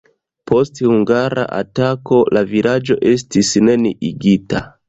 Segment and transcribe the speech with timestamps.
[0.51, 4.69] Post hungara atako la vilaĝo estis neniigita.